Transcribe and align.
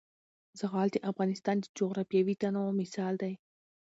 زغال 0.59 0.87
د 0.93 0.97
افغانستان 1.11 1.55
د 1.59 1.65
جغرافیوي 1.77 2.35
تنوع 2.41 2.69
مثال 2.81 3.13
دی. 3.23 3.33